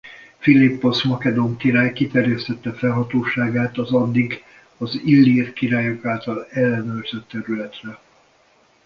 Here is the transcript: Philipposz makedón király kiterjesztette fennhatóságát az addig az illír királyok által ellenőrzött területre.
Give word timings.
Philipposz 0.39 1.03
makedón 1.05 1.57
király 1.57 1.93
kiterjesztette 1.93 2.73
fennhatóságát 2.73 3.77
az 3.77 3.91
addig 3.93 4.43
az 4.77 4.99
illír 5.05 5.53
királyok 5.53 6.05
által 6.05 6.47
ellenőrzött 6.49 7.27
területre. 7.27 7.99